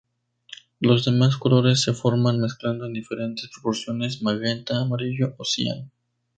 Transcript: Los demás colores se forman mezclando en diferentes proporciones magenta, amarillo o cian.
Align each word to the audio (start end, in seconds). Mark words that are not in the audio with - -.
Los 0.79 1.05
demás 1.05 1.37
colores 1.37 1.83
se 1.83 1.93
forman 1.93 2.39
mezclando 2.39 2.87
en 2.87 2.93
diferentes 2.93 3.47
proporciones 3.53 4.23
magenta, 4.23 4.81
amarillo 4.81 5.35
o 5.37 5.45
cian. 5.45 5.91